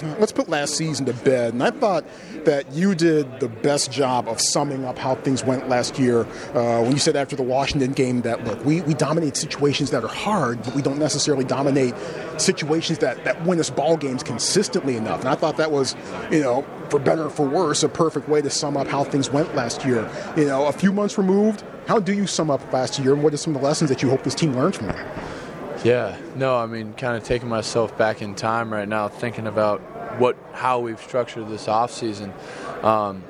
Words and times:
Let's 0.00 0.30
put 0.30 0.48
last 0.48 0.76
season 0.76 1.06
to 1.06 1.12
bed. 1.12 1.54
And 1.54 1.60
I 1.60 1.72
thought 1.72 2.04
that 2.44 2.72
you 2.72 2.94
did 2.94 3.40
the 3.40 3.48
best 3.48 3.90
job 3.90 4.28
of 4.28 4.40
summing 4.40 4.84
up 4.84 4.96
how 4.96 5.16
things 5.16 5.42
went 5.42 5.68
last 5.68 5.98
year 5.98 6.20
uh, 6.54 6.82
when 6.82 6.92
you 6.92 7.00
said 7.00 7.16
after 7.16 7.34
the 7.34 7.42
Washington 7.42 7.90
game 7.94 8.20
that, 8.20 8.44
look, 8.44 8.64
we, 8.64 8.80
we 8.82 8.94
dominate 8.94 9.36
situations 9.36 9.90
that 9.90 10.04
are 10.04 10.08
hard, 10.08 10.62
but 10.62 10.76
we 10.76 10.82
don't 10.82 11.00
necessarily 11.00 11.42
dominate 11.42 11.94
situations 12.36 12.98
that, 12.98 13.24
that 13.24 13.44
win 13.44 13.58
us 13.58 13.70
ball 13.70 13.96
games 13.96 14.22
consistently 14.22 14.96
enough. 14.96 15.18
And 15.18 15.30
I 15.30 15.34
thought 15.34 15.56
that 15.56 15.72
was, 15.72 15.96
you 16.30 16.42
know, 16.42 16.64
for 16.90 17.00
better 17.00 17.24
or 17.24 17.30
for 17.30 17.48
worse, 17.48 17.82
a 17.82 17.88
perfect 17.88 18.28
way 18.28 18.40
to 18.40 18.50
sum 18.50 18.76
up 18.76 18.86
how 18.86 19.02
things 19.02 19.30
went 19.30 19.56
last 19.56 19.84
year. 19.84 20.08
You 20.36 20.44
know, 20.44 20.66
a 20.66 20.72
few 20.72 20.92
months 20.92 21.18
removed, 21.18 21.64
how 21.88 21.98
do 21.98 22.12
you 22.12 22.28
sum 22.28 22.52
up 22.52 22.72
last 22.72 23.00
year, 23.00 23.14
and 23.14 23.24
what 23.24 23.34
are 23.34 23.36
some 23.36 23.56
of 23.56 23.62
the 23.62 23.66
lessons 23.66 23.90
that 23.90 24.00
you 24.00 24.10
hope 24.10 24.22
this 24.22 24.36
team 24.36 24.54
learns 24.54 24.76
from 24.76 24.90
it? 24.90 25.06
Yeah, 25.84 26.18
no, 26.34 26.56
I 26.56 26.66
mean, 26.66 26.92
kind 26.94 27.16
of 27.16 27.22
taking 27.22 27.48
myself 27.48 27.96
back 27.96 28.20
in 28.20 28.34
time 28.34 28.72
right 28.72 28.88
now, 28.88 29.06
thinking 29.08 29.46
about 29.46 29.80
what 30.18 30.36
how 30.52 30.80
we've 30.80 31.00
structured 31.00 31.48
this 31.48 31.68
off 31.68 31.92
season. 31.92 32.32
Um, 32.82 33.22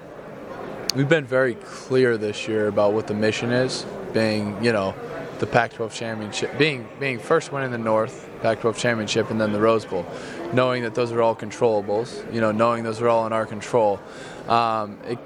we've 0.95 1.09
been 1.09 1.27
very 1.27 1.55
clear 1.57 2.17
this 2.17 2.49
year 2.49 2.69
about 2.69 2.95
what 2.95 3.07
the 3.07 3.15
mission 3.15 3.53
is, 3.53 3.85
being 4.15 4.65
you 4.65 4.73
know 4.73 4.95
the 5.41 5.47
Pac-12 5.47 5.93
championship, 5.93 6.57
being 6.57 6.89
being 6.99 7.19
first 7.19 7.53
winning 7.53 7.71
the 7.71 7.79
North 7.79 8.29
Pac-12 8.41 8.77
championship, 8.77 9.31
and 9.31 9.39
then 9.39 9.53
the 9.53 9.61
Rose 9.61 9.85
Bowl, 9.85 10.07
knowing 10.55 10.83
that 10.85 10.95
those 10.95 11.13
are 11.13 11.21
all 11.21 11.37
controllables. 11.37 12.33
You 12.33 12.41
know, 12.41 12.51
knowing 12.51 12.83
those 12.83 13.03
are 13.03 13.09
all 13.09 13.27
in 13.27 13.33
our 13.35 13.45
control. 13.45 14.01
Um, 14.49 14.99
it, 15.05 15.19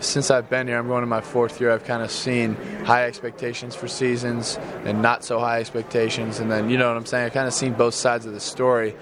since 0.00 0.30
I've 0.30 0.48
been 0.48 0.68
here, 0.68 0.78
I'm 0.78 0.88
going 0.88 1.02
to 1.02 1.06
my 1.06 1.20
fourth 1.20 1.60
year. 1.60 1.72
I've 1.72 1.84
kind 1.84 2.02
of 2.02 2.10
seen 2.10 2.54
high 2.84 3.04
expectations 3.04 3.74
for 3.74 3.88
seasons 3.88 4.58
and 4.84 5.02
not 5.02 5.24
so 5.24 5.38
high 5.38 5.60
expectations, 5.60 6.40
and 6.40 6.50
then 6.50 6.70
you 6.70 6.78
know 6.78 6.88
what 6.88 6.96
I'm 6.96 7.06
saying. 7.06 7.26
I've 7.26 7.32
kind 7.32 7.46
of 7.46 7.54
seen 7.54 7.72
both 7.74 7.94
sides 7.94 8.26
of 8.26 8.32
the 8.32 8.40
story. 8.40 8.94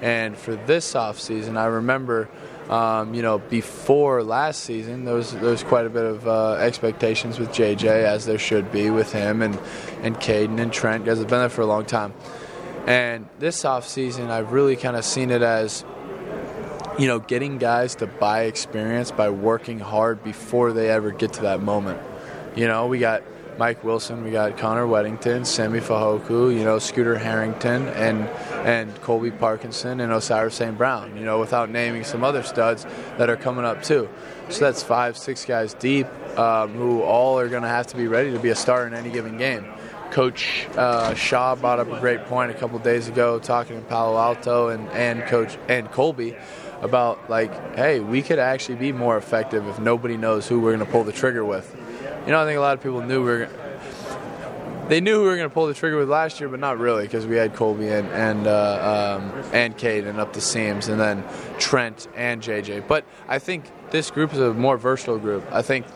And 0.00 0.36
for 0.36 0.56
this 0.56 0.96
off 0.96 1.20
season, 1.20 1.56
I 1.56 1.66
remember, 1.66 2.28
um, 2.68 3.14
you 3.14 3.22
know, 3.22 3.38
before 3.38 4.24
last 4.24 4.64
season, 4.64 5.04
there 5.04 5.14
was 5.14 5.32
there 5.32 5.50
was 5.50 5.62
quite 5.62 5.86
a 5.86 5.90
bit 5.90 6.04
of 6.04 6.26
uh, 6.26 6.54
expectations 6.54 7.38
with 7.38 7.50
JJ, 7.50 7.84
as 7.84 8.26
there 8.26 8.38
should 8.38 8.72
be 8.72 8.90
with 8.90 9.12
him 9.12 9.42
and 9.42 9.58
and 10.02 10.16
Kaden 10.16 10.60
and 10.60 10.72
Trent, 10.72 11.04
guys 11.04 11.18
have 11.18 11.28
been 11.28 11.38
there 11.38 11.48
for 11.48 11.62
a 11.62 11.66
long 11.66 11.84
time. 11.84 12.14
And 12.86 13.28
this 13.38 13.64
off 13.64 13.86
season, 13.86 14.30
I've 14.30 14.50
really 14.50 14.74
kind 14.74 14.96
of 14.96 15.04
seen 15.04 15.30
it 15.30 15.42
as 15.42 15.84
you 17.02 17.08
know, 17.08 17.18
getting 17.18 17.58
guys 17.58 17.96
to 17.96 18.06
buy 18.06 18.42
experience 18.42 19.10
by 19.10 19.28
working 19.28 19.80
hard 19.80 20.22
before 20.22 20.72
they 20.72 20.88
ever 20.88 21.10
get 21.10 21.32
to 21.32 21.42
that 21.42 21.60
moment. 21.60 22.00
You 22.54 22.68
know, 22.68 22.86
we 22.86 23.00
got 23.00 23.24
Mike 23.58 23.82
Wilson, 23.82 24.22
we 24.22 24.30
got 24.30 24.56
Connor 24.56 24.86
Wedington, 24.86 25.44
Simi 25.44 25.80
Fehoko, 25.80 26.56
you 26.56 26.62
know, 26.62 26.78
Scooter 26.78 27.18
Harrington, 27.18 27.88
and 27.88 28.28
and 28.64 28.94
Colby 29.00 29.32
Parkinson 29.32 29.98
and 29.98 30.12
Osiris 30.12 30.54
St. 30.54 30.78
Brown. 30.78 31.16
You 31.16 31.24
know, 31.24 31.40
without 31.40 31.70
naming 31.70 32.04
some 32.04 32.22
other 32.22 32.44
studs 32.44 32.86
that 33.18 33.28
are 33.28 33.36
coming 33.36 33.64
up 33.64 33.82
too. 33.82 34.08
So 34.50 34.60
that's 34.60 34.84
five, 34.84 35.18
six 35.18 35.44
guys 35.44 35.74
deep 35.74 36.06
um, 36.38 36.72
who 36.74 37.02
all 37.02 37.36
are 37.36 37.48
going 37.48 37.64
to 37.64 37.68
have 37.68 37.88
to 37.88 37.96
be 37.96 38.06
ready 38.06 38.30
to 38.30 38.38
be 38.38 38.50
a 38.50 38.54
star 38.54 38.86
in 38.86 38.94
any 38.94 39.10
given 39.10 39.38
game. 39.38 39.66
Coach 40.12 40.68
uh, 40.76 41.14
Shaw 41.14 41.56
brought 41.56 41.80
up 41.80 41.90
a 41.90 41.98
great 41.98 42.26
point 42.26 42.52
a 42.52 42.54
couple 42.54 42.78
days 42.78 43.08
ago, 43.08 43.40
talking 43.40 43.80
to 43.80 43.82
Palo 43.88 44.16
Alto, 44.16 44.68
and 44.68 44.88
and 44.90 45.24
Coach 45.24 45.58
and 45.68 45.90
Colby 45.90 46.36
about 46.82 47.30
like, 47.30 47.76
hey, 47.76 48.00
we 48.00 48.20
could 48.20 48.38
actually 48.38 48.74
be 48.74 48.92
more 48.92 49.16
effective 49.16 49.66
if 49.68 49.78
nobody 49.78 50.16
knows 50.16 50.46
who 50.46 50.60
we're 50.60 50.74
going 50.76 50.84
to 50.84 50.92
pull 50.92 51.04
the 51.04 51.12
trigger 51.12 51.44
with. 51.44 51.74
You 52.26 52.32
know, 52.32 52.42
I 52.42 52.44
think 52.44 52.58
a 52.58 52.60
lot 52.60 52.76
of 52.76 52.82
people 52.82 53.00
knew 53.00 53.20
we 53.20 53.30
were. 53.30 53.48
They 54.88 55.00
knew 55.00 55.14
who 55.14 55.22
we 55.22 55.28
were 55.28 55.36
going 55.36 55.48
to 55.48 55.54
pull 55.54 55.68
the 55.68 55.74
trigger 55.74 55.96
with 55.96 56.10
last 56.10 56.40
year, 56.40 56.48
but 56.48 56.58
not 56.58 56.76
really 56.78 57.04
because 57.04 57.24
we 57.24 57.36
had 57.36 57.54
Colby 57.54 57.88
and 57.88 58.08
and 58.08 58.46
uh, 58.46 59.20
um, 59.20 59.32
and 59.54 60.20
up 60.20 60.32
the 60.32 60.40
seams, 60.40 60.88
and 60.88 61.00
then 61.00 61.24
Trent 61.58 62.08
and 62.16 62.42
JJ. 62.42 62.88
But 62.88 63.04
I 63.28 63.38
think 63.38 63.64
this 63.90 64.10
group 64.10 64.32
is 64.34 64.40
a 64.40 64.52
more 64.52 64.76
versatile 64.76 65.18
group. 65.18 65.44
I 65.52 65.62
think 65.62 65.86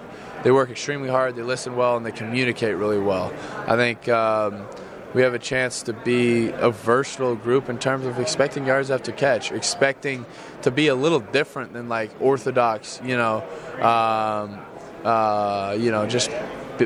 they 0.44 0.52
work 0.52 0.70
extremely 0.70 1.08
hard, 1.08 1.34
they 1.34 1.42
listen 1.42 1.76
well, 1.76 1.96
and 1.96 2.06
they 2.06 2.12
communicate 2.12 2.76
really 2.76 3.00
well. 3.00 3.34
I 3.66 3.76
think. 3.76 4.08
Um, 4.08 4.66
we 5.16 5.22
have 5.22 5.32
a 5.32 5.38
chance 5.38 5.82
to 5.84 5.94
be 5.94 6.50
a 6.50 6.70
versatile 6.70 7.36
group 7.36 7.70
in 7.70 7.78
terms 7.78 8.04
of 8.04 8.18
expecting 8.18 8.66
yards 8.66 8.90
after 8.90 9.12
catch, 9.12 9.50
expecting 9.50 10.26
to 10.60 10.70
be 10.70 10.88
a 10.88 10.94
little 10.94 11.20
different 11.20 11.72
than 11.72 11.88
like 11.88 12.10
orthodox, 12.20 13.00
you 13.02 13.16
know, 13.16 13.42
um, 13.76 14.60
uh, 15.06 15.74
you 15.80 15.90
know, 15.90 16.06
just 16.06 16.30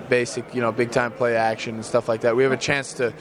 basic, 0.09 0.55
you 0.55 0.61
know, 0.61 0.71
big 0.71 0.93
time 0.93 1.11
play 1.11 1.35
action 1.35 1.75
and 1.75 1.85
stuff 1.85 2.09
like 2.09 2.21
that. 2.21 2.37
We 2.37 2.45
have 2.45 2.53
a 2.53 2.57
chance 2.57 2.93
to 2.95 3.13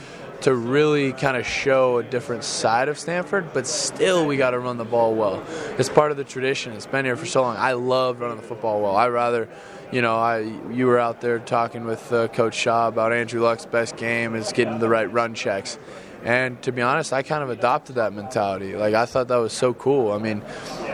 to 0.41 0.53
really 0.53 1.13
kind 1.13 1.35
of 1.35 1.45
show 1.45 1.97
a 1.97 2.03
different 2.03 2.44
side 2.44 2.89
of 2.89 2.97
Stanford, 2.97 3.53
but 3.53 3.67
still 3.67 4.25
we 4.25 4.38
got 4.38 4.51
to 4.51 4.59
run 4.59 4.77
the 4.77 4.85
ball 4.85 5.13
well. 5.13 5.44
It's 5.77 5.89
part 5.89 6.11
of 6.11 6.17
the 6.17 6.23
tradition. 6.23 6.73
It's 6.73 6.85
been 6.85 7.05
here 7.05 7.17
for 7.17 7.25
so 7.25 7.41
long. 7.41 7.57
I 7.57 7.73
love 7.73 8.19
running 8.19 8.38
the 8.38 8.44
football 8.44 8.81
well. 8.81 8.95
I 8.95 9.09
rather 9.09 9.50
you 9.91 10.01
know, 10.03 10.17
I 10.17 10.39
you 10.72 10.85
were 10.85 11.00
out 11.00 11.22
there 11.22 11.39
talking 11.39 11.83
with 11.85 12.11
uh, 12.11 12.27
Coach 12.27 12.53
Shaw 12.53 12.88
about 12.88 13.11
Andrew 13.11 13.41
Luck's 13.41 13.66
best 13.66 13.97
game 13.97 14.35
is 14.35 14.53
getting 14.53 14.79
the 14.79 14.89
right 14.89 15.11
run 15.11 15.33
checks. 15.33 15.79
And 16.23 16.61
to 16.63 16.71
be 16.71 16.81
honest, 16.81 17.13
I 17.13 17.23
kind 17.23 17.44
of 17.44 17.50
adopted 17.50 17.95
that 17.95 18.13
mentality. 18.13 18.75
Like 18.75 18.94
I 18.94 19.06
thought 19.06 19.29
that 19.29 19.38
was 19.38 19.53
so 19.53 19.73
cool. 19.73 20.11
I 20.11 20.17
mean, 20.17 20.44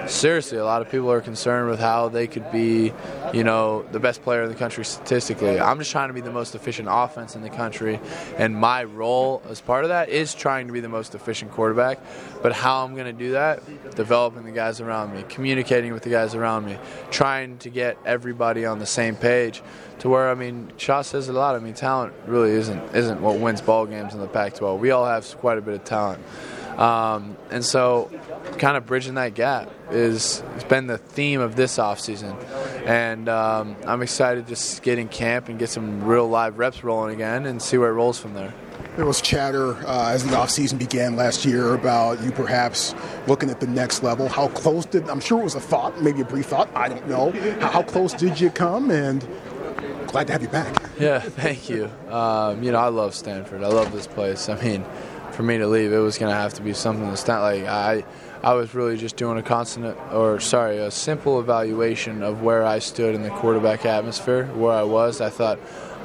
seriously, 0.07 0.57
a 0.57 0.65
lot 0.65 0.81
of 0.81 0.89
people 0.89 1.11
are 1.11 1.21
concerned 1.21 1.69
with 1.69 1.79
how 1.79 2.09
they 2.09 2.27
could 2.27 2.51
be, 2.51 2.93
you 3.33 3.43
know, 3.43 3.83
the 3.91 3.99
best 3.99 4.21
player 4.23 4.43
in 4.43 4.49
the 4.49 4.55
country 4.55 4.85
statistically. 4.85 5.59
I'm 5.59 5.77
just 5.79 5.91
trying 5.91 6.09
to 6.09 6.13
be 6.13 6.21
the 6.21 6.31
most 6.31 6.55
efficient 6.55 6.87
offense 6.91 7.35
in 7.35 7.41
the 7.41 7.49
country, 7.49 7.99
and 8.37 8.55
my 8.55 8.83
role 8.83 9.41
as 9.49 9.61
part 9.61 9.83
of 9.85 9.89
that 9.89 10.09
is 10.09 10.33
trying 10.33 10.67
to 10.67 10.73
be 10.73 10.79
the 10.79 10.89
most 10.89 11.15
efficient 11.15 11.51
quarterback. 11.51 11.99
But 12.41 12.53
how 12.53 12.83
I'm 12.83 12.93
going 12.93 13.07
to 13.07 13.13
do 13.13 13.31
that? 13.31 13.61
Developing 13.95 14.45
the 14.45 14.51
guys 14.51 14.81
around 14.81 15.13
me, 15.13 15.23
communicating 15.29 15.93
with 15.93 16.03
the 16.03 16.09
guys 16.09 16.35
around 16.35 16.65
me, 16.65 16.77
trying 17.11 17.57
to 17.59 17.69
get 17.69 17.97
everybody 18.05 18.65
on 18.65 18.79
the 18.79 18.85
same 18.85 19.15
page. 19.15 19.61
To 19.99 20.09
where 20.09 20.29
I 20.29 20.35
mean, 20.35 20.71
Shaw 20.77 21.01
says 21.01 21.29
a 21.29 21.33
lot. 21.33 21.55
I 21.55 21.59
mean, 21.59 21.73
talent 21.73 22.13
really 22.27 22.51
isn't 22.51 22.93
isn't 22.93 23.21
what 23.21 23.39
wins 23.39 23.61
ball 23.61 23.85
games 23.85 24.13
in 24.13 24.19
the 24.19 24.27
Pac-12. 24.27 24.77
We 24.77 24.91
all 24.91 25.05
have 25.05 25.25
quite 25.37 25.57
a 25.57 25.61
bit 25.61 25.73
of 25.73 25.83
talent. 25.85 26.21
Um, 26.77 27.37
and 27.51 27.63
so, 27.63 28.11
kind 28.57 28.75
of 28.75 28.85
bridging 28.85 29.15
that 29.15 29.33
gap 29.33 29.69
is 29.91 30.41
has 30.41 30.63
been 30.65 30.87
the 30.87 30.97
theme 30.97 31.39
of 31.39 31.55
this 31.55 31.77
offseason. 31.77 32.35
And 32.85 33.29
um, 33.29 33.75
I'm 33.85 34.01
excited 34.01 34.45
to 34.45 34.49
just 34.49 34.83
get 34.83 34.99
in 34.99 35.07
camp 35.07 35.49
and 35.49 35.57
get 35.57 35.69
some 35.69 36.03
real 36.03 36.27
live 36.27 36.57
reps 36.57 36.83
rolling 36.83 37.15
again 37.15 37.45
and 37.45 37.61
see 37.61 37.77
where 37.77 37.89
it 37.89 37.93
rolls 37.93 38.19
from 38.19 38.33
there. 38.33 38.53
There 38.95 39.05
was 39.05 39.19
chatter 39.19 39.73
uh, 39.85 40.11
as 40.11 40.23
the 40.23 40.31
offseason 40.31 40.79
began 40.79 41.17
last 41.17 41.43
year 41.43 41.73
about 41.73 42.21
you 42.23 42.31
perhaps 42.31 42.95
looking 43.27 43.49
at 43.49 43.59
the 43.59 43.67
next 43.67 44.03
level. 44.03 44.29
How 44.29 44.47
close 44.49 44.85
did, 44.85 45.09
I'm 45.09 45.19
sure 45.19 45.41
it 45.41 45.43
was 45.43 45.55
a 45.55 45.59
thought, 45.59 46.01
maybe 46.01 46.21
a 46.21 46.25
brief 46.25 46.45
thought, 46.45 46.69
I 46.73 46.87
don't 46.87 47.05
know. 47.07 47.31
How, 47.59 47.67
how 47.67 47.83
close 47.83 48.13
did 48.13 48.39
you 48.39 48.49
come? 48.49 48.91
And 48.91 49.27
glad 50.07 50.27
to 50.27 50.33
have 50.33 50.41
you 50.41 50.47
back. 50.47 50.81
Yeah, 50.97 51.19
thank 51.19 51.69
you. 51.69 51.91
Um, 52.09 52.63
you 52.63 52.71
know, 52.71 52.79
I 52.79 52.87
love 52.87 53.13
Stanford. 53.15 53.63
I 53.63 53.67
love 53.67 53.91
this 53.91 54.07
place. 54.07 54.47
I 54.47 54.61
mean, 54.63 54.85
for 55.35 55.43
me 55.43 55.57
to 55.57 55.67
leave, 55.67 55.91
it 55.91 55.97
was 55.97 56.17
going 56.17 56.31
to 56.31 56.35
have 56.35 56.53
to 56.55 56.61
be 56.61 56.73
something 56.73 57.07
that's 57.07 57.27
not 57.27 57.41
like 57.41 57.65
I. 57.65 58.03
I 58.41 58.53
was 58.53 58.75
really 58.75 58.95
just 58.95 59.15
doing 59.15 59.37
a 59.37 59.43
constant, 59.43 59.97
or 60.13 60.39
sorry, 60.39 60.77
a 60.77 60.91
simple 60.91 61.39
evaluation 61.39 62.21
of 62.21 62.41
where 62.41 62.63
I 62.63 62.79
stood 62.79 63.15
in 63.15 63.23
the 63.23 63.31
quarterback 63.31 63.85
atmosphere, 63.85 64.45
where 64.53 64.73
I 64.73 64.83
was. 64.83 65.19
I 65.19 65.29
thought, 65.29 65.59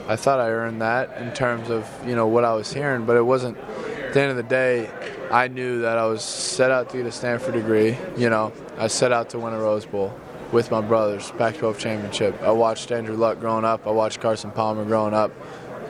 I 0.08 0.16
thought 0.16 0.40
I 0.40 0.48
earned 0.50 0.80
that 0.80 1.16
in 1.20 1.32
terms 1.32 1.70
of 1.70 1.86
you 2.06 2.14
know 2.14 2.26
what 2.26 2.44
I 2.44 2.54
was 2.54 2.72
hearing, 2.72 3.04
but 3.04 3.16
it 3.16 3.22
wasn't. 3.22 3.58
At 3.58 4.14
the 4.14 4.22
end 4.22 4.30
of 4.32 4.36
the 4.36 4.42
day, 4.42 4.90
I 5.30 5.46
knew 5.46 5.82
that 5.82 5.96
I 5.96 6.06
was 6.06 6.24
set 6.24 6.72
out 6.72 6.90
to 6.90 6.96
get 6.96 7.06
a 7.06 7.12
Stanford 7.12 7.54
degree. 7.54 7.96
You 8.16 8.30
know, 8.30 8.52
I 8.76 8.88
set 8.88 9.12
out 9.12 9.30
to 9.30 9.38
win 9.38 9.52
a 9.52 9.58
Rose 9.60 9.86
Bowl 9.86 10.12
with 10.50 10.72
my 10.72 10.80
brothers, 10.80 11.30
Pac-12 11.38 11.78
championship. 11.78 12.42
I 12.42 12.50
watched 12.50 12.90
Andrew 12.90 13.16
Luck 13.16 13.38
growing 13.38 13.64
up. 13.64 13.86
I 13.86 13.90
watched 13.90 14.20
Carson 14.20 14.50
Palmer 14.50 14.84
growing 14.84 15.14
up. 15.14 15.30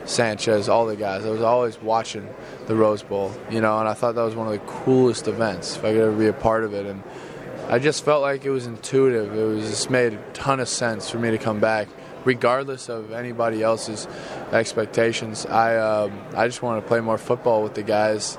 Sanchez, 0.05 0.67
all 0.69 0.85
the 0.85 0.95
guys. 0.95 1.25
I 1.25 1.29
was 1.29 1.41
always 1.41 1.81
watching 1.81 2.27
the 2.67 2.75
Rose 2.75 3.03
Bowl, 3.03 3.31
you 3.49 3.61
know, 3.61 3.79
and 3.79 3.87
I 3.87 3.93
thought 3.93 4.15
that 4.15 4.23
was 4.23 4.35
one 4.35 4.47
of 4.47 4.53
the 4.53 4.59
coolest 4.59 5.27
events 5.27 5.77
if 5.77 5.85
I 5.85 5.93
could 5.93 6.01
ever 6.01 6.17
be 6.17 6.27
a 6.27 6.33
part 6.33 6.63
of 6.63 6.73
it. 6.73 6.85
And 6.85 7.03
I 7.69 7.79
just 7.79 8.03
felt 8.03 8.21
like 8.21 8.43
it 8.43 8.49
was 8.49 8.65
intuitive. 8.65 9.33
It 9.33 9.43
was 9.43 9.69
just 9.69 9.89
made 9.89 10.13
a 10.13 10.31
ton 10.33 10.59
of 10.59 10.67
sense 10.67 11.09
for 11.09 11.19
me 11.19 11.31
to 11.31 11.37
come 11.37 11.59
back, 11.59 11.87
regardless 12.25 12.89
of 12.89 13.11
anybody 13.11 13.63
else's 13.63 14.07
expectations. 14.51 15.45
I 15.45 15.77
um, 15.77 16.11
I 16.35 16.47
just 16.47 16.61
wanted 16.61 16.81
to 16.81 16.87
play 16.87 16.99
more 16.99 17.17
football 17.17 17.63
with 17.63 17.75
the 17.75 17.83
guys 17.83 18.37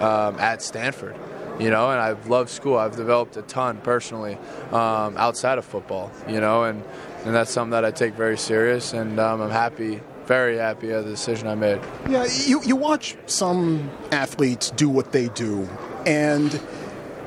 um, 0.00 0.38
at 0.38 0.62
Stanford. 0.62 1.16
You 1.58 1.68
know, 1.68 1.90
and 1.90 2.00
I've 2.00 2.28
loved 2.28 2.48
school. 2.48 2.78
I've 2.78 2.96
developed 2.96 3.36
a 3.36 3.42
ton 3.42 3.82
personally 3.82 4.38
um, 4.72 5.14
outside 5.18 5.58
of 5.58 5.66
football. 5.66 6.10
You 6.26 6.40
know, 6.40 6.64
and 6.64 6.82
and 7.26 7.34
that's 7.34 7.50
something 7.50 7.72
that 7.72 7.84
I 7.84 7.90
take 7.90 8.14
very 8.14 8.38
serious. 8.38 8.94
And 8.94 9.20
um, 9.20 9.42
I'm 9.42 9.50
happy 9.50 10.00
very 10.30 10.58
happy 10.58 10.92
at 10.92 11.02
the 11.02 11.10
decision 11.10 11.48
I 11.48 11.56
made. 11.56 11.80
Yeah, 12.08 12.24
you, 12.46 12.62
you 12.62 12.76
watch 12.76 13.16
some 13.26 13.90
athletes 14.12 14.70
do 14.70 14.88
what 14.88 15.10
they 15.10 15.26
do, 15.30 15.68
and 16.06 16.52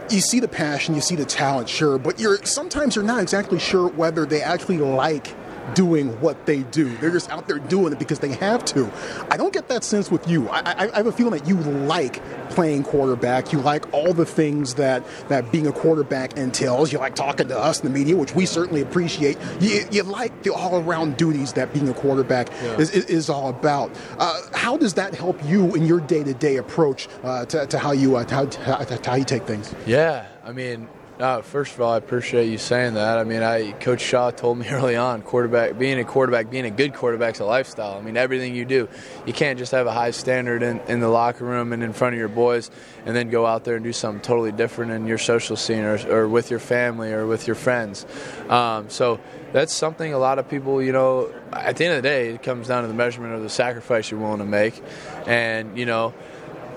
you 0.09 0.21
see 0.21 0.39
the 0.39 0.47
passion, 0.47 0.95
you 0.95 1.01
see 1.01 1.17
the 1.17 1.25
talent, 1.25 1.67
sure, 1.67 1.97
but 1.97 2.17
you're 2.17 2.37
sometimes 2.45 2.95
you're 2.95 3.03
not 3.03 3.21
exactly 3.21 3.59
sure 3.59 3.89
whether 3.89 4.25
they 4.25 4.41
actually 4.41 4.77
like 4.77 5.35
doing 5.73 6.19
what 6.21 6.45
they 6.45 6.63
do. 6.63 6.95
They're 6.97 7.11
just 7.11 7.29
out 7.29 7.47
there 7.47 7.59
doing 7.59 7.93
it 7.93 7.99
because 7.99 8.19
they 8.19 8.33
have 8.33 8.63
to. 8.65 8.91
I 9.29 9.37
don't 9.37 9.53
get 9.53 9.67
that 9.69 9.83
sense 9.83 10.11
with 10.11 10.27
you. 10.27 10.49
I, 10.49 10.59
I, 10.59 10.91
I 10.93 10.97
have 10.97 11.07
a 11.07 11.11
feeling 11.11 11.37
that 11.37 11.47
you 11.47 11.55
like 11.55 12.21
playing 12.49 12.83
quarterback. 12.83 13.51
You 13.51 13.59
like 13.59 13.91
all 13.93 14.13
the 14.13 14.25
things 14.25 14.75
that, 14.75 15.03
that 15.29 15.51
being 15.51 15.67
a 15.67 15.71
quarterback 15.71 16.37
entails. 16.37 16.91
You 16.91 16.99
like 16.99 17.15
talking 17.15 17.47
to 17.47 17.57
us 17.57 17.79
in 17.79 17.91
the 17.91 17.97
media, 17.97 18.15
which 18.15 18.35
we 18.35 18.45
certainly 18.45 18.81
appreciate. 18.81 19.37
You, 19.59 19.85
you 19.91 20.03
like 20.03 20.43
the 20.43 20.53
all 20.53 20.79
around 20.79 21.17
duties 21.17 21.53
that 21.53 21.73
being 21.73 21.89
a 21.89 21.93
quarterback 21.93 22.49
yeah. 22.49 22.77
is, 22.77 22.91
is, 22.91 23.29
all 23.29 23.49
about. 23.49 23.89
Uh, 24.19 24.41
how 24.53 24.77
does 24.77 24.93
that 24.95 25.15
help 25.15 25.43
you 25.45 25.73
in 25.75 25.85
your 25.85 25.99
day 26.01 26.23
to 26.23 26.33
day 26.33 26.57
approach 26.57 27.07
uh, 27.23 27.45
to, 27.45 27.65
to, 27.67 27.79
how 27.79 27.91
you, 27.91 28.17
uh, 28.17 28.23
to 28.25 28.35
how, 28.35 28.45
to 28.77 29.09
how 29.09 29.15
you 29.15 29.23
take 29.23 29.43
things? 29.43 29.73
Yeah, 29.85 30.27
I 30.43 30.51
mean, 30.51 30.87
uh, 31.23 31.41
first 31.41 31.73
of 31.73 31.79
all, 31.79 31.93
I 31.93 31.97
appreciate 31.97 32.49
you 32.49 32.57
saying 32.57 32.95
that. 32.95 33.17
I 33.17 33.23
mean, 33.23 33.41
I 33.41 33.71
Coach 33.71 34.01
Shaw 34.01 34.31
told 34.31 34.57
me 34.57 34.67
early 34.69 34.97
on, 34.97 35.21
quarterback, 35.21 35.79
being 35.79 35.97
a 35.97 36.03
quarterback, 36.03 36.49
being 36.49 36.65
a 36.65 36.69
good 36.69 36.93
quarterback 36.93 37.35
is 37.35 37.39
a 37.39 37.45
lifestyle. 37.45 37.97
I 37.97 38.01
mean, 38.01 38.17
everything 38.17 38.53
you 38.53 38.65
do, 38.65 38.89
you 39.25 39.31
can't 39.31 39.57
just 39.57 39.71
have 39.71 39.87
a 39.87 39.93
high 39.93 40.11
standard 40.11 40.61
in, 40.63 40.81
in 40.81 40.99
the 40.99 41.07
locker 41.07 41.45
room 41.45 41.71
and 41.71 41.81
in 41.81 41.93
front 41.93 42.13
of 42.13 42.19
your 42.19 42.27
boys, 42.27 42.69
and 43.05 43.15
then 43.15 43.29
go 43.29 43.45
out 43.45 43.63
there 43.63 43.75
and 43.77 43.85
do 43.85 43.93
something 43.93 44.21
totally 44.21 44.51
different 44.51 44.91
in 44.91 45.07
your 45.07 45.17
social 45.17 45.55
scene 45.55 45.85
or, 45.85 45.97
or 46.11 46.27
with 46.27 46.51
your 46.51 46.59
family 46.59 47.13
or 47.13 47.25
with 47.25 47.47
your 47.47 47.55
friends. 47.55 48.05
Um, 48.49 48.89
so 48.89 49.17
that's 49.53 49.73
something 49.73 50.13
a 50.13 50.19
lot 50.19 50.39
of 50.39 50.49
people, 50.49 50.83
you 50.83 50.91
know, 50.91 51.33
at 51.53 51.77
the 51.77 51.85
end 51.85 51.95
of 51.95 52.03
the 52.03 52.09
day, 52.09 52.31
it 52.31 52.43
comes 52.43 52.67
down 52.67 52.81
to 52.81 52.89
the 52.89 52.93
measurement 52.93 53.33
of 53.33 53.43
the 53.43 53.49
sacrifice 53.49 54.11
you're 54.11 54.19
willing 54.19 54.39
to 54.39 54.45
make, 54.45 54.83
and 55.25 55.77
you 55.77 55.85
know 55.85 56.13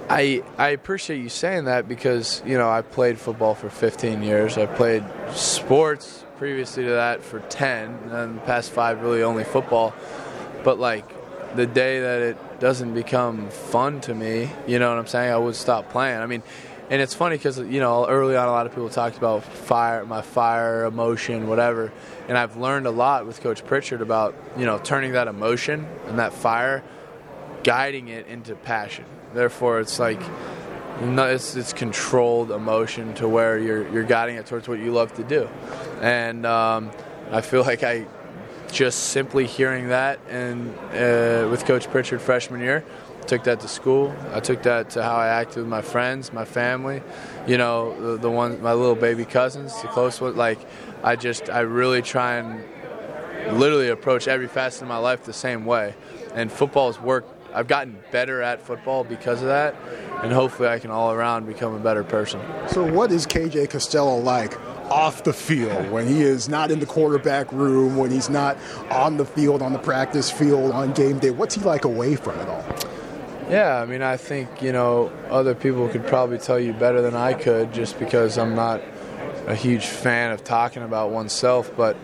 I 0.09 0.45
I 0.57 0.69
appreciate 0.69 1.21
you 1.21 1.29
saying 1.29 1.65
that 1.65 1.89
because 1.89 2.43
you 2.47 2.57
know 2.57 2.71
I 2.71 2.83
played 2.83 3.19
football 3.19 3.55
for 3.55 3.69
15 3.69 4.23
years. 4.23 4.57
I 4.57 4.67
played 4.67 5.03
sports 5.33 6.25
previously 6.39 6.85
to 6.85 6.91
that 6.91 7.23
for 7.23 7.41
10, 7.41 7.91
and 8.11 8.37
the 8.37 8.41
past 8.43 8.71
five 8.71 9.03
really 9.03 9.23
only 9.23 9.43
football. 9.43 9.95
But 10.63 10.79
like 10.79 11.05
the 11.57 11.67
day 11.67 12.01
that 12.01 12.23
it 12.23 12.61
doesn't 12.61 12.95
become 12.95 13.51
fun 13.51 14.01
to 14.03 14.15
me, 14.15 14.51
you 14.69 14.79
know 14.79 14.91
what 14.91 14.99
I'm 14.99 15.07
saying? 15.07 15.33
I 15.33 15.39
would 15.39 15.57
stop 15.57 15.91
playing. 15.91 16.21
I 16.21 16.27
mean, 16.27 16.45
and 16.89 17.03
it's 17.03 17.15
funny 17.15 17.37
because 17.37 17.59
you 17.59 17.81
know 17.81 18.07
early 18.07 18.37
on 18.37 18.47
a 18.47 18.53
lot 18.53 18.67
of 18.67 18.73
people 18.73 18.89
talked 18.89 19.17
about 19.17 19.43
fire, 19.43 20.07
my 20.07 20.23
fire, 20.23 20.85
emotion, 20.85 21.49
whatever, 21.49 21.93
and 22.29 22.39
I've 22.39 22.57
learned 22.57 22.87
a 22.87 22.93
lot 22.93 23.27
with 23.27 23.41
Coach 23.41 23.67
Pritchard 23.67 24.03
about 24.03 24.37
you 24.57 24.67
know 24.67 24.79
turning 24.79 25.13
that 25.13 25.27
emotion 25.27 25.85
and 26.07 26.21
that 26.21 26.33
fire, 26.33 26.85
guiding 27.65 28.07
it 28.07 28.29
into 28.29 28.55
passion 28.55 29.05
Therefore, 29.37 29.81
it's 29.81 29.99
like 29.99 30.21
it's, 30.99 31.57
it's 31.57 31.75
controlled 31.75 32.51
emotion 32.51 33.13
to 33.15 33.29
where 33.29 33.59
you're 33.59 33.87
you're 33.93 34.03
guiding 34.03 34.37
it 34.37 34.47
towards 34.47 34.67
what 34.67 34.79
you 34.79 34.93
love 34.93 35.13
to 35.17 35.25
do, 35.25 35.47
and 36.01 36.47
um, 36.47 36.91
I 37.31 37.43
feel 37.43 37.61
like 37.61 37.83
I 37.83 38.07
just 38.73 39.11
simply 39.11 39.47
hearing 39.47 39.89
that 39.89 40.19
and 40.29 40.71
uh, 40.91 41.49
with 41.51 41.65
Coach 41.67 41.89
Pritchard 41.91 42.21
freshman 42.23 42.61
year, 42.61 42.83
took 43.27 43.45
that 43.45 43.61
to 43.61 43.69
school. 43.69 44.17
I 44.33 44.41
took 44.41 44.63
that 44.63 44.91
to 44.91 45.03
how 45.03 45.17
I 45.17 45.29
acted 45.29 45.59
with 45.59 45.69
my 45.69 45.83
friends, 45.83 46.33
my 46.33 46.47
family, 46.47 47.03
you 47.47 47.59
know, 47.59 48.13
the, 48.13 48.17
the 48.19 48.31
one 48.31 48.63
my 48.63 48.73
little 48.73 48.95
baby 48.95 49.27
cousins, 49.27 49.81
the 49.83 49.89
close 49.89 50.19
ones. 50.19 50.37
Like 50.37 50.59
I 51.05 51.17
just 51.17 51.51
I 51.51 51.61
really 51.61 52.01
try 52.01 52.37
and 52.37 52.65
literally 53.59 53.89
approach 53.89 54.29
every 54.29 54.49
facet 54.49 54.83
of 54.83 54.89
my 54.89 54.97
life 54.97 55.25
the 55.25 55.33
same 55.33 55.67
way. 55.67 55.95
And 56.35 56.51
football 56.51 56.91
has 56.91 57.01
worked 57.01 57.46
I've 57.57 57.69
gotten 57.69 57.99
better 58.13 58.43
at 58.43 58.61
football 58.61 59.03
because 59.03 59.41
of 59.41 59.49
that, 59.49 59.75
and 60.23 60.31
hopefully 60.31 60.69
I 60.69 60.79
can 60.79 60.91
all 60.91 61.11
around 61.11 61.47
become 61.47 61.73
a 61.73 61.79
better 61.79 62.05
person. 62.05 62.39
So, 62.69 62.85
what 62.85 63.11
is 63.11 63.27
KJ 63.27 63.71
Costello 63.71 64.19
like 64.19 64.61
off 64.91 65.25
the 65.25 65.33
field 65.33 65.91
when 65.91 66.07
he 66.07 66.21
is 66.21 66.51
not 66.51 66.71
in 66.71 66.81
the 66.81 66.87
quarterback 66.87 67.51
room, 67.51 67.97
when 67.97 68.11
he's 68.11 68.29
not 68.29 68.59
on 68.91 69.17
the 69.17 69.25
field, 69.25 69.63
on 69.63 69.73
the 69.73 69.79
practice 69.79 70.31
field, 70.31 70.71
on 70.73 70.93
game 70.93 71.19
day? 71.19 71.31
What's 71.31 71.55
he 71.55 71.63
like 71.63 71.87
away 71.87 72.15
from 72.15 72.39
it 72.41 72.47
all? 72.47 72.63
Yeah, 73.49 73.81
I 73.81 73.87
mean, 73.87 74.03
I 74.03 74.19
think, 74.19 74.61
you 74.61 74.73
know, 74.73 75.11
other 75.31 75.55
people 75.55 75.89
could 75.89 76.07
probably 76.07 76.37
tell 76.37 76.61
you 76.61 76.75
better 76.75 77.01
than 77.01 77.15
I 77.15 77.33
could 77.33 77.73
just 77.73 77.99
because 77.99 78.37
I'm 78.37 78.55
not 78.55 78.83
a 79.47 79.55
huge 79.55 79.87
fan 79.87 80.33
of 80.33 80.45
talking 80.45 80.83
about 80.83 81.11
oneself. 81.11 81.71
But, 81.75 81.97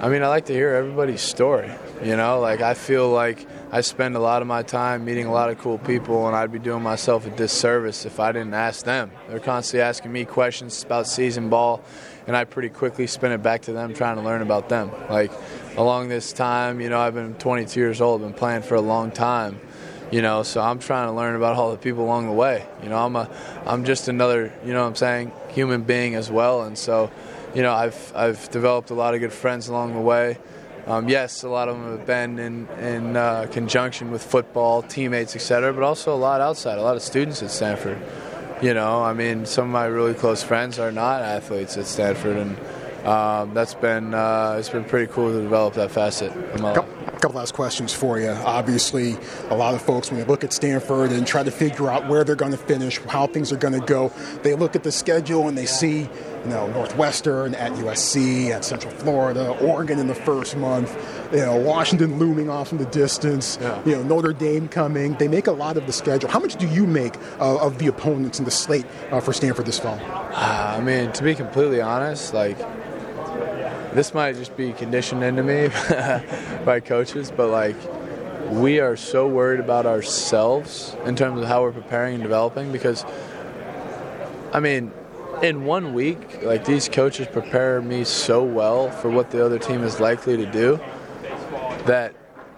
I 0.00 0.08
mean, 0.08 0.22
I 0.22 0.28
like 0.28 0.46
to 0.46 0.54
hear 0.54 0.70
everybody's 0.70 1.20
story. 1.20 1.70
You 2.02 2.16
know, 2.16 2.40
like 2.40 2.62
I 2.62 2.72
feel 2.74 3.10
like 3.10 3.46
I 3.74 3.80
spend 3.80 4.14
a 4.14 4.20
lot 4.20 4.40
of 4.40 4.46
my 4.46 4.62
time 4.62 5.04
meeting 5.04 5.26
a 5.26 5.32
lot 5.32 5.50
of 5.50 5.58
cool 5.58 5.78
people, 5.78 6.28
and 6.28 6.36
I'd 6.36 6.52
be 6.52 6.60
doing 6.60 6.80
myself 6.80 7.26
a 7.26 7.30
disservice 7.30 8.06
if 8.06 8.20
I 8.20 8.30
didn't 8.30 8.54
ask 8.54 8.84
them. 8.84 9.10
They're 9.28 9.40
constantly 9.40 9.82
asking 9.82 10.12
me 10.12 10.24
questions 10.26 10.84
about 10.84 11.08
season 11.08 11.48
ball, 11.48 11.82
and 12.28 12.36
I 12.36 12.44
pretty 12.44 12.68
quickly 12.68 13.08
spin 13.08 13.32
it 13.32 13.42
back 13.42 13.62
to 13.62 13.72
them 13.72 13.92
trying 13.92 14.14
to 14.14 14.22
learn 14.22 14.42
about 14.42 14.68
them. 14.68 14.92
Like 15.10 15.32
along 15.76 16.08
this 16.08 16.32
time, 16.32 16.80
you 16.80 16.88
know, 16.88 17.00
I've 17.00 17.14
been 17.14 17.34
22 17.34 17.80
years 17.80 18.00
old, 18.00 18.20
been 18.20 18.32
playing 18.32 18.62
for 18.62 18.76
a 18.76 18.80
long 18.80 19.10
time 19.10 19.60
you 20.12 20.20
know 20.20 20.42
so 20.42 20.60
i'm 20.60 20.78
trying 20.78 21.08
to 21.08 21.12
learn 21.12 21.34
about 21.34 21.56
all 21.56 21.70
the 21.70 21.78
people 21.78 22.04
along 22.04 22.26
the 22.26 22.32
way 22.32 22.66
you 22.82 22.90
know 22.90 22.98
i'm 22.98 23.16
a 23.16 23.28
i'm 23.64 23.86
just 23.86 24.06
another 24.06 24.52
you 24.62 24.74
know 24.74 24.82
what 24.82 24.88
i'm 24.88 24.94
saying 24.94 25.32
human 25.48 25.80
being 25.80 26.14
as 26.14 26.30
well 26.30 26.62
and 26.64 26.76
so 26.76 27.10
you 27.54 27.62
know 27.62 27.72
i've 27.72 28.12
i've 28.14 28.50
developed 28.50 28.90
a 28.90 28.94
lot 28.94 29.14
of 29.14 29.20
good 29.20 29.32
friends 29.32 29.66
along 29.66 29.94
the 29.94 30.00
way 30.00 30.36
um, 30.86 31.08
yes, 31.08 31.42
a 31.42 31.48
lot 31.48 31.68
of 31.68 31.78
them 31.78 31.98
have 31.98 32.06
been 32.06 32.38
in, 32.38 32.68
in 32.80 33.16
uh, 33.16 33.46
conjunction 33.50 34.10
with 34.10 34.22
football, 34.22 34.82
teammates, 34.82 35.34
etc., 35.34 35.72
but 35.72 35.82
also 35.82 36.14
a 36.14 36.16
lot 36.16 36.40
outside, 36.40 36.78
a 36.78 36.82
lot 36.82 36.96
of 36.96 37.02
students 37.02 37.42
at 37.42 37.50
Stanford. 37.50 37.98
You 38.62 38.74
know, 38.74 39.02
I 39.02 39.12
mean, 39.12 39.46
some 39.46 39.66
of 39.66 39.70
my 39.70 39.86
really 39.86 40.14
close 40.14 40.42
friends 40.42 40.78
are 40.78 40.92
not 40.92 41.22
athletes 41.22 41.76
at 41.76 41.86
Stanford, 41.86 42.36
and 42.36 43.06
um, 43.06 43.54
that's 43.54 43.74
been 43.74 44.14
uh, 44.14 44.56
it's 44.58 44.70
been 44.70 44.84
pretty 44.84 45.12
cool 45.12 45.32
to 45.32 45.40
develop 45.42 45.74
that 45.74 45.90
facet 45.90 46.34
life 46.60 46.84
couple 47.24 47.38
last 47.38 47.54
questions 47.54 47.94
for 47.94 48.20
you. 48.20 48.28
Obviously, 48.28 49.16
a 49.48 49.56
lot 49.56 49.72
of 49.72 49.80
folks, 49.80 50.10
when 50.10 50.20
they 50.20 50.26
look 50.26 50.44
at 50.44 50.52
Stanford 50.52 51.10
and 51.10 51.26
try 51.26 51.42
to 51.42 51.50
figure 51.50 51.88
out 51.88 52.06
where 52.06 52.22
they're 52.22 52.36
going 52.36 52.52
to 52.52 52.58
finish, 52.58 52.98
how 53.04 53.26
things 53.26 53.50
are 53.50 53.56
going 53.56 53.72
to 53.72 53.86
go, 53.86 54.12
they 54.42 54.54
look 54.54 54.76
at 54.76 54.82
the 54.82 54.92
schedule 54.92 55.48
and 55.48 55.56
they 55.56 55.64
see, 55.64 56.06
you 56.44 56.50
know, 56.50 56.66
Northwestern 56.68 57.54
at 57.54 57.72
USC, 57.72 58.50
at 58.50 58.64
Central 58.64 58.92
Florida, 58.92 59.56
Oregon 59.60 59.98
in 59.98 60.06
the 60.06 60.14
first 60.14 60.56
month, 60.56 60.94
you 61.32 61.38
know, 61.38 61.56
Washington 61.56 62.18
looming 62.18 62.50
off 62.50 62.70
in 62.72 62.78
the 62.78 62.86
distance, 62.86 63.58
yeah. 63.60 63.82
you 63.84 63.92
know, 63.92 64.02
Notre 64.02 64.32
Dame 64.32 64.68
coming. 64.68 65.14
They 65.14 65.28
make 65.28 65.46
a 65.46 65.52
lot 65.52 65.76
of 65.76 65.86
the 65.86 65.92
schedule. 65.92 66.28
How 66.28 66.40
much 66.40 66.56
do 66.56 66.68
you 66.68 66.86
make 66.86 67.16
uh, 67.40 67.56
of 67.58 67.78
the 67.78 67.86
opponents 67.86 68.38
in 68.38 68.44
the 68.44 68.50
slate 68.50 68.86
uh, 69.10 69.20
for 69.20 69.32
Stanford 69.32 69.66
this 69.66 69.78
fall? 69.78 69.98
Uh, 70.02 70.76
I 70.78 70.80
mean, 70.80 71.12
to 71.12 71.22
be 71.22 71.34
completely 71.34 71.80
honest, 71.80 72.34
like 72.34 72.58
this 73.94 74.12
might 74.12 74.34
just 74.34 74.56
be 74.56 74.72
conditioned 74.72 75.22
into 75.22 75.42
me 75.42 75.68
by 76.64 76.80
coaches, 76.80 77.32
but 77.34 77.48
like 77.48 77.76
we 78.50 78.80
are 78.80 78.96
so 78.96 79.26
worried 79.26 79.60
about 79.60 79.86
ourselves 79.86 80.94
in 81.06 81.16
terms 81.16 81.40
of 81.40 81.48
how 81.48 81.62
we're 81.62 81.72
preparing 81.72 82.14
and 82.14 82.22
developing 82.22 82.70
because 82.70 83.04
I 84.52 84.60
mean, 84.60 84.92
in 85.42 85.64
one 85.64 85.94
week, 85.94 86.42
like 86.42 86.64
these 86.64 86.88
coaches 86.88 87.26
prepare 87.26 87.80
me 87.80 88.04
so 88.04 88.42
well 88.42 88.90
for 88.90 89.10
what 89.10 89.30
the 89.30 89.44
other 89.44 89.58
team 89.58 89.82
is 89.82 90.00
likely 90.00 90.36
to 90.36 90.50
do 90.50 90.80
that 91.86 92.14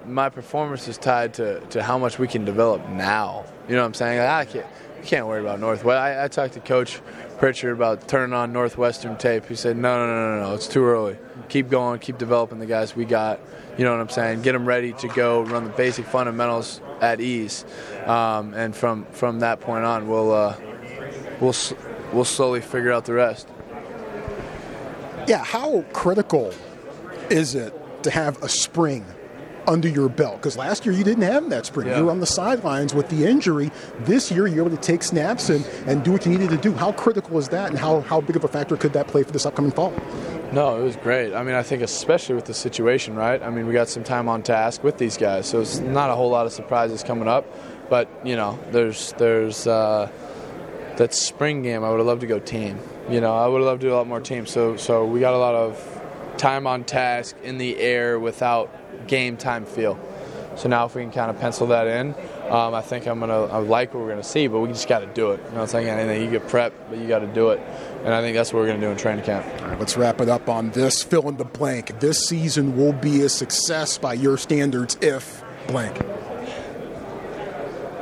my 0.07 0.29
performance 0.29 0.87
is 0.89 0.99
tied 0.99 1.35
to, 1.35 1.61
to 1.67 1.83
how 1.83 1.99
much 1.99 2.19
we 2.19 2.29
can 2.29 2.45
develop 2.45 2.89
now. 2.89 3.45
You 3.69 3.75
know 3.75 3.83
what 3.83 3.89
I'm 3.89 3.95
saying? 3.95 4.19
Like, 4.19 4.29
I 4.29 4.45
can't, 4.45 4.67
can't 5.05 5.27
worry 5.27 5.41
about 5.41 5.61
Northwest. 5.61 5.99
I, 5.99 6.25
I 6.25 6.29
talked 6.29 6.55
to 6.55 6.61
Coach 6.61 7.01
Pritchard 7.39 7.73
about 7.73 8.07
turning 8.09 8.33
on 8.33 8.53
Northwestern 8.53 9.17
tape. 9.17 9.47
He 9.47 9.57
said, 9.57 9.77
no, 9.77 9.99
no, 9.99 10.07
no, 10.07 10.37
no, 10.37 10.49
no, 10.49 10.55
it's 10.55 10.69
too 10.69 10.85
early. 10.85 11.17
Keep 11.49 11.71
going, 11.71 11.99
keep 11.99 12.19
developing 12.19 12.59
the 12.59 12.67
guys 12.67 12.95
we 12.95 13.05
got. 13.05 13.41
You 13.77 13.85
know 13.85 13.93
what 13.93 14.01
I'm 14.01 14.09
saying? 14.09 14.43
Get 14.43 14.53
them 14.53 14.65
ready 14.65 14.93
to 14.95 15.09
go 15.09 15.43
run 15.43 15.65
the 15.65 15.71
basic 15.71 16.07
fundamentals 16.07 16.81
at 17.03 17.21
ease, 17.21 17.67
um, 18.07 18.55
and 18.55 18.75
from 18.75 19.05
from 19.11 19.41
that 19.41 19.61
point 19.61 19.85
on, 19.85 20.09
we'll 20.09 20.33
uh, 20.33 20.57
we'll 21.41 21.53
we'll 22.17 22.25
slowly 22.25 22.61
figure 22.61 22.91
out 22.91 23.05
the 23.05 23.13
rest. 23.13 23.49
Yeah, 25.29 25.45
how 25.45 25.83
critical 25.93 26.53
is 27.31 27.55
it 27.55 27.73
to 28.03 28.11
have 28.11 28.43
a 28.43 28.49
spring 28.49 29.05
under 29.67 29.89
your 29.89 30.09
belt. 30.09 30.37
Because 30.37 30.57
last 30.57 30.87
year 30.87 30.95
you 30.95 31.05
didn't 31.05 31.25
have 31.25 31.51
that 31.51 31.67
spring. 31.67 31.89
Yeah. 31.89 31.99
You 31.99 32.05
were 32.05 32.11
on 32.11 32.21
the 32.21 32.27
sidelines 32.27 32.95
with 32.95 33.09
the 33.09 33.27
injury. 33.27 33.71
This 34.01 34.31
year 34.31 34.47
you're 34.47 34.65
able 34.65 34.77
to 34.77 34.83
take 34.83 35.03
snaps 35.03 35.51
and, 35.51 35.65
and 35.87 36.05
do 36.05 36.13
what 36.13 36.25
you 36.25 36.33
needed 36.33 36.51
to 36.51 36.57
do. 36.57 36.73
How 36.73 36.93
critical 36.93 37.39
is 37.39 37.49
that, 37.49 37.71
and 37.71 37.79
how, 37.79 38.01
how 38.03 38.21
big 38.21 38.37
of 38.37 38.45
a 38.45 38.49
factor 38.49 38.77
could 38.77 38.93
that 38.93 39.09
play 39.09 39.23
for 39.23 39.33
this 39.33 39.47
upcoming 39.47 39.73
fall? 39.73 39.93
No, 40.53 40.81
it 40.81 40.85
was 40.85 40.97
great. 40.97 41.35
I 41.35 41.43
mean, 41.43 41.57
I 41.57 41.63
think 41.63 41.83
especially 41.83 42.37
with 42.37 42.45
the 42.45 42.55
situation, 42.55 43.17
right? 43.17 43.43
I 43.43 43.51
mean, 43.51 43.67
we 43.67 43.73
got 43.73 43.89
some 43.89 44.05
time 44.05 44.29
on 44.29 44.43
task 44.43 44.85
with 44.85 44.99
these 44.99 45.17
guys, 45.17 45.49
so 45.49 45.61
it's 45.61 45.81
not 45.81 46.11
a 46.11 46.15
whole 46.15 46.31
lot 46.31 46.47
of 46.47 46.53
surprises 46.53 47.03
coming 47.03 47.27
up. 47.27 47.45
But 47.91 48.09
you 48.25 48.37
know, 48.37 48.59
there's 48.71 49.13
there's 49.19 49.67
uh, 49.67 50.09
that 50.97 51.15
spring 51.15 51.63
game. 51.63 51.85
I 51.85 51.91
would 51.91 51.99
have 51.99 52.07
loved 52.07 52.23
to 52.23 52.27
go 52.27 52.39
team. 52.39 52.79
You 53.09 53.21
know, 53.21 53.35
I 53.35 53.47
would 53.47 53.59
have 53.59 53.67
loved 53.67 53.81
to 53.83 53.89
do 53.89 53.93
a 53.93 53.97
lot 53.97 54.07
more 54.07 54.21
teams. 54.21 54.51
So 54.51 54.77
so 54.77 55.05
we 55.05 55.21
got 55.21 55.35
a 55.35 55.39
lot 55.39 55.55
of 55.55 56.03
time 56.39 56.67
on 56.67 56.85
task 56.85 57.37
in 57.43 57.59
the 57.59 57.79
air 57.79 58.19
without 58.19 59.07
game 59.07 59.37
time 59.37 59.65
feel. 59.65 59.99
So 60.57 60.69
now 60.69 60.87
if 60.87 60.95
we 60.95 61.03
can 61.03 61.13
kind 61.13 61.31
of 61.31 61.39
pencil 61.39 61.67
that 61.69 61.87
in, 61.87 62.15
Um, 62.47 62.75
I 62.75 62.81
think 62.81 63.07
I'm 63.07 63.19
gonna. 63.19 63.47
I 63.47 63.59
like 63.59 63.93
what 63.93 64.05
we're 64.05 64.11
gonna 64.11 64.23
see, 64.23 64.47
but 64.47 64.61
we 64.61 64.69
just 64.69 64.89
got 64.89 65.01
to 65.01 65.07
do 65.07 65.33
it. 65.33 65.41
You 65.49 65.57
know, 65.57 65.65
it's 65.65 65.75
like 65.75 65.87
anything. 65.87 66.23
You 66.23 66.31
get 66.31 66.47
prep, 66.47 66.73
but 66.89 66.97
you 66.97 67.09
got 67.09 67.19
to 67.19 67.27
do 67.27 67.51
it, 67.51 67.61
and 68.05 68.15
I 68.15 68.21
think 68.21 68.37
that's 68.37 68.53
what 68.53 68.61
we're 68.61 68.69
gonna 68.69 68.81
do 68.81 68.91
in 68.91 68.97
training 68.97 69.25
camp. 69.25 69.45
All 69.63 69.69
right, 69.71 69.79
let's 69.81 69.97
wrap 69.97 70.21
it 70.21 70.29
up 70.29 70.49
on 70.49 70.71
this. 70.71 71.03
Fill 71.03 71.29
in 71.29 71.39
the 71.39 71.45
blank. 71.45 71.99
This 71.99 72.29
season 72.29 72.77
will 72.77 72.93
be 72.93 73.23
a 73.23 73.29
success 73.29 73.99
by 73.99 74.15
your 74.15 74.37
standards 74.39 74.97
if 75.01 75.43
blank. 75.67 76.01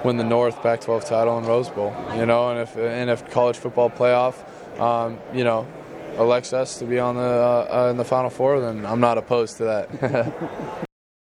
Win 0.04 0.18
the 0.18 0.24
North 0.24 0.60
Pac-12 0.62 1.06
title 1.06 1.38
and 1.38 1.46
Rose 1.46 1.70
Bowl. 1.70 1.96
You 2.14 2.26
know, 2.26 2.50
and 2.50 2.60
if 2.60 2.76
and 2.76 3.08
if 3.10 3.30
college 3.30 3.56
football 3.56 3.88
playoff, 3.88 4.34
um, 4.78 5.18
you 5.32 5.44
know, 5.44 5.66
elects 6.18 6.52
us 6.52 6.78
to 6.78 6.84
be 6.84 6.98
on 6.98 7.16
the 7.16 7.22
uh, 7.22 7.86
uh, 7.86 7.90
in 7.90 7.96
the 7.96 8.04
Final 8.04 8.30
Four, 8.30 8.60
then 8.60 8.84
I'm 8.84 9.00
not 9.00 9.18
opposed 9.18 9.56
to 9.58 9.64
that. 9.64 10.80